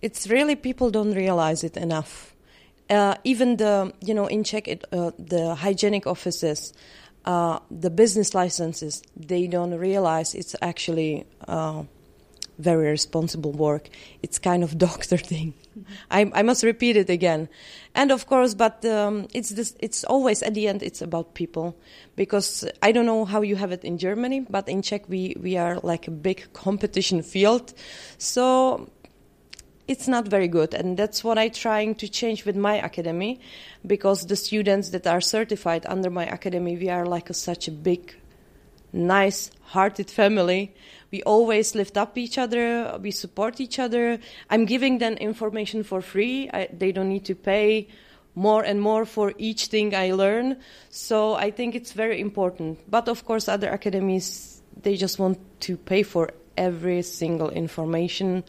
it's 0.00 0.28
really 0.30 0.54
people 0.54 0.90
don't 0.90 1.12
realize 1.12 1.64
it 1.64 1.76
enough. 1.76 2.32
Uh, 2.88 3.16
even 3.24 3.56
the 3.56 3.92
you 4.00 4.14
know 4.14 4.26
in 4.28 4.44
Czech 4.44 4.68
it, 4.68 4.84
uh, 4.92 5.10
the 5.18 5.56
hygienic 5.56 6.06
offices, 6.06 6.72
uh, 7.24 7.58
the 7.72 7.90
business 7.90 8.34
licenses, 8.34 9.02
they 9.16 9.48
don't 9.48 9.74
realize 9.74 10.32
it's 10.32 10.54
actually 10.62 11.26
uh, 11.48 11.82
very 12.58 12.90
responsible 12.90 13.52
work. 13.52 13.88
It's 14.22 14.38
kind 14.38 14.62
of 14.62 14.78
doctor 14.86 15.16
thing. 15.16 15.54
I, 16.10 16.30
I 16.34 16.42
must 16.42 16.62
repeat 16.62 16.96
it 16.96 17.10
again. 17.10 17.48
And 17.94 18.10
of 18.10 18.26
course, 18.26 18.54
but 18.54 18.84
um, 18.84 19.28
it's 19.34 19.50
this, 19.50 19.74
it's 19.80 20.04
always 20.04 20.42
at 20.42 20.54
the 20.54 20.68
end, 20.68 20.82
it's 20.82 21.02
about 21.02 21.34
people. 21.34 21.76
Because 22.14 22.68
I 22.82 22.92
don't 22.92 23.06
know 23.06 23.24
how 23.24 23.42
you 23.42 23.56
have 23.56 23.72
it 23.72 23.84
in 23.84 23.98
Germany, 23.98 24.40
but 24.40 24.68
in 24.68 24.82
Czech, 24.82 25.08
we, 25.08 25.36
we 25.40 25.56
are 25.56 25.78
like 25.80 26.08
a 26.08 26.10
big 26.10 26.52
competition 26.52 27.22
field. 27.22 27.74
So 28.18 28.90
it's 29.88 30.08
not 30.08 30.28
very 30.28 30.48
good. 30.48 30.74
And 30.74 30.96
that's 30.96 31.22
what 31.22 31.38
I'm 31.38 31.50
trying 31.50 31.94
to 31.96 32.08
change 32.08 32.44
with 32.44 32.56
my 32.56 32.76
academy. 32.76 33.40
Because 33.86 34.26
the 34.26 34.36
students 34.36 34.90
that 34.90 35.06
are 35.06 35.20
certified 35.20 35.86
under 35.86 36.10
my 36.10 36.26
academy, 36.26 36.76
we 36.76 36.88
are 36.88 37.06
like 37.06 37.30
a, 37.30 37.34
such 37.34 37.68
a 37.68 37.70
big, 37.72 38.14
nice 38.96 39.50
hearted 39.62 40.10
family. 40.10 40.74
We 41.10 41.22
always 41.22 41.74
lift 41.74 41.96
up 41.96 42.18
each 42.18 42.38
other 42.38 42.98
we 43.00 43.10
support 43.10 43.60
each 43.60 43.78
other. 43.78 44.18
I'm 44.50 44.64
giving 44.64 44.98
them 44.98 45.14
information 45.14 45.84
for 45.84 46.00
free. 46.00 46.50
I, 46.52 46.68
they 46.72 46.92
don't 46.92 47.08
need 47.08 47.24
to 47.26 47.34
pay 47.34 47.88
more 48.34 48.62
and 48.62 48.80
more 48.82 49.06
for 49.06 49.32
each 49.38 49.66
thing 49.66 49.94
i 49.94 50.12
learn. 50.12 50.56
So 50.90 51.34
i 51.34 51.50
think 51.50 51.74
it's 51.74 51.92
very 51.92 52.20
important. 52.20 52.78
But 52.90 53.08
of 53.08 53.24
course 53.24 53.48
other 53.48 53.70
academies 53.70 54.62
they 54.82 54.96
just 54.96 55.18
want 55.18 55.38
to 55.60 55.76
pay 55.76 56.02
for 56.02 56.30
every 56.56 57.02
single 57.02 57.50
information. 57.50 58.44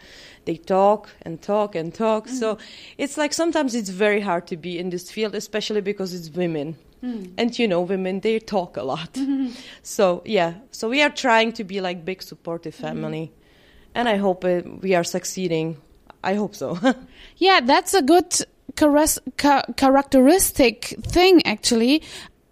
They 0.46 0.58
talk 0.58 1.10
and 1.24 1.42
talk 1.42 1.76
and 1.76 1.94
talk. 1.94 2.28
Mm-hmm. 2.28 2.36
so 2.36 2.58
it's 2.98 3.18
like 3.18 3.34
sometimes 3.34 3.76
it's 3.76 3.90
very 3.90 4.22
hard 4.22 4.48
to 4.48 4.58
be 4.58 4.80
in 4.80 4.90
this 4.90 5.12
field 5.12 5.36
especially 5.36 5.82
because 5.82 6.14
it's 6.14 6.30
women 6.30 6.78
Mm. 7.04 7.34
And 7.38 7.60
you 7.60 7.68
know, 7.68 7.82
women 7.82 8.22
they 8.22 8.40
talk 8.40 8.78
a 8.78 8.84
lot. 8.84 9.14
Mm-hmm. 9.14 9.50
So 9.84 10.22
yeah, 10.26 10.54
so 10.72 10.90
we 10.90 11.02
are 11.02 11.10
trying 11.10 11.54
to 11.54 11.64
be 11.64 11.82
like 11.82 12.06
big 12.06 12.22
supportive 12.22 12.76
mm-hmm. 12.76 12.88
family, 12.88 13.26
mm-hmm. 13.32 13.92
and 13.96 14.10
I 14.10 14.18
hope 14.18 14.44
it, 14.46 14.82
we 14.82 14.96
are 14.96 15.04
succeeding. 15.04 15.78
I 16.24 16.34
hope 16.36 16.56
so. 16.56 16.78
yeah, 17.38 17.62
that's 17.62 17.94
a 17.94 18.02
good 18.02 18.36
char- 18.76 19.66
characteristic 19.76 20.96
thing 21.04 21.46
actually. 21.46 22.04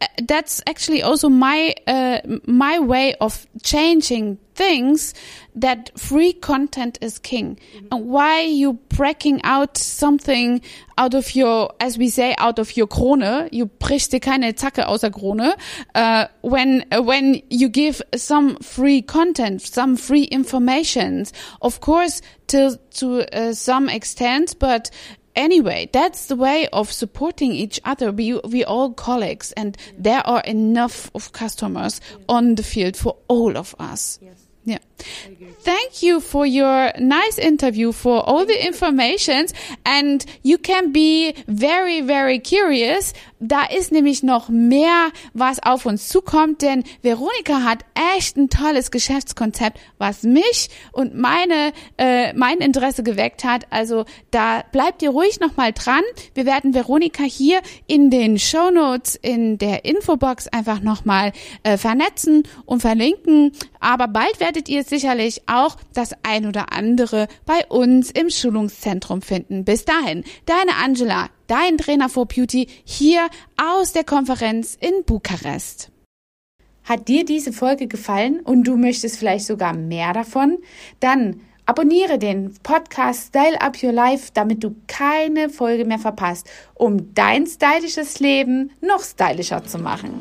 Uh, 0.02 0.08
that's 0.28 0.62
actually 0.68 1.02
also 1.02 1.30
my 1.30 1.74
uh, 1.88 2.20
my 2.46 2.80
way 2.80 3.16
of 3.16 3.48
changing 3.64 4.38
things 4.56 5.14
that 5.54 5.92
free 5.98 6.34
content 6.34 6.98
is 7.02 7.20
king 7.20 7.58
mm-hmm. 7.76 7.88
and 7.92 8.06
why 8.06 8.42
you 8.42 8.74
breaking 8.90 9.42
out 9.44 9.78
something 9.78 10.62
out 10.98 11.14
of 11.14 11.36
your 11.36 11.72
as 11.80 11.98
we 11.98 12.10
say 12.10 12.34
out 12.38 12.58
of 12.58 12.76
your 12.78 12.88
krone 12.88 13.50
you 13.52 13.66
brichst 13.66 14.12
dir 14.12 14.20
keine 14.20 14.54
zacke 14.54 14.84
außer 14.86 15.12
krone 15.12 15.54
uh, 15.96 16.28
when 16.42 16.86
when 16.92 17.42
you 17.50 17.70
give 17.70 18.02
some 18.16 18.56
free 18.58 19.02
content 19.02 19.62
some 19.62 19.96
free 19.98 20.24
informations 20.24 21.34
of 21.62 21.80
course 21.82 22.22
to 22.48 22.80
to 22.92 23.24
uh, 23.38 23.54
some 23.54 23.90
extent 23.90 24.58
but 24.60 24.90
anyway, 25.36 25.90
that's 25.92 26.28
the 26.28 26.36
way 26.36 26.68
of 26.68 26.92
supporting 26.92 27.52
each 27.52 27.80
other. 27.84 28.12
We 28.12 28.40
we 28.40 28.64
all 28.64 28.94
colleagues, 28.94 29.52
and 29.54 29.78
yeah. 29.88 29.94
there 30.00 30.28
are 30.28 30.42
enough 30.42 31.12
of 31.14 31.32
customers 31.34 32.02
yeah. 32.12 32.26
on 32.30 32.56
the 32.56 32.64
field 32.64 32.96
for 32.98 33.18
all 33.28 33.58
of 33.58 33.76
us. 33.80 34.20
Yes. 34.22 34.45
Yeah. 34.66 34.80
Thank 35.64 36.02
you 36.02 36.20
for 36.20 36.46
your 36.46 36.92
nice 37.00 37.38
interview, 37.38 37.92
for 37.92 38.28
all 38.28 38.46
the 38.46 38.66
informations. 38.66 39.54
And 39.86 40.26
you 40.42 40.58
can 40.58 40.92
be 40.92 41.36
very, 41.48 42.02
very 42.02 42.40
curious. 42.40 43.14
Da 43.40 43.66
ist 43.66 43.92
nämlich 43.92 44.24
noch 44.24 44.50
mehr, 44.50 45.10
was 45.34 45.62
auf 45.62 45.86
uns 45.86 46.08
zukommt, 46.08 46.62
denn 46.62 46.84
Veronika 47.04 47.64
hat 47.64 47.86
echt 48.16 48.38
ein 48.38 48.50
tolles 48.50 48.92
Geschäftskonzept, 48.92 49.78
was 49.98 50.24
mich 50.24 50.70
und 50.94 51.16
meine, 51.16 51.74
äh, 51.98 52.34
mein 52.34 52.60
Interesse 52.60 53.04
geweckt 53.04 53.44
hat. 53.44 53.66
Also 53.70 54.06
da 54.32 54.64
bleibt 54.72 55.02
ihr 55.02 55.10
ruhig 55.10 55.40
nochmal 55.40 55.74
dran. 55.74 56.02
Wir 56.34 56.46
werden 56.46 56.74
Veronika 56.74 57.24
hier 57.24 57.60
in 57.88 58.10
den 58.10 58.40
Show 58.40 58.72
Notes, 58.72 59.16
in 59.16 59.58
der 59.58 59.86
Infobox 59.86 60.48
einfach 60.48 60.80
nochmal 60.80 61.34
äh, 61.64 61.78
vernetzen 61.78 62.44
und 62.66 62.82
verlinken. 62.82 63.52
Aber 63.80 64.08
bald 64.08 64.40
werdet 64.56 64.70
ihr 64.70 64.84
sicherlich 64.84 65.42
auch 65.48 65.76
das 65.94 66.12
ein 66.24 66.48
oder 66.48 66.72
andere 66.72 67.28
bei 67.46 67.66
uns 67.68 68.10
im 68.10 68.30
Schulungszentrum 68.30 69.22
finden. 69.22 69.66
Bis 69.66 69.84
dahin, 69.84 70.24
deine 70.46 70.78
Angela, 70.82 71.28
dein 71.48 71.78
Trainer 71.78 72.08
for 72.08 72.26
Beauty 72.26 72.68
hier 72.86 73.28
aus 73.62 73.92
der 73.92 74.06
Konferenz 74.06 74.78
in 74.80 75.04
Bukarest. 75.06 75.92
Hat 76.86 77.10
dir 77.10 77.26
diese 77.26 77.52
Folge 77.52 77.88
gefallen 77.88 78.40
und 78.40 78.64
du 78.64 78.78
möchtest 78.78 79.18
vielleicht 79.20 79.46
sogar 79.46 79.74
mehr 79.74 80.14
davon? 80.14 80.60
Dann 81.02 81.42
abonniere 81.66 82.18
den 82.18 82.54
Podcast 82.64 83.28
Style 83.28 83.60
Up 83.60 83.84
Your 83.84 83.92
Life, 83.92 84.30
damit 84.34 84.64
du 84.64 84.74
keine 84.88 85.50
Folge 85.50 85.84
mehr 85.84 86.00
verpasst, 86.00 86.50
um 86.76 87.14
dein 87.14 87.46
stylisches 87.46 88.22
Leben 88.22 88.72
noch 88.80 89.02
stylischer 89.04 89.66
zu 89.66 89.80
machen. 89.80 90.14